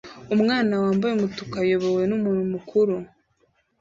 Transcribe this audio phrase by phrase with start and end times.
[0.35, 2.95] Umwana wambaye umutuku ayobowe numuntu mukuru